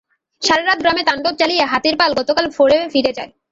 [0.41, 3.31] সারা রাত গ্রামে তাণ্ডব চালিয়ে হাতির পাল গতকাল ভোরে ফিরে যায়।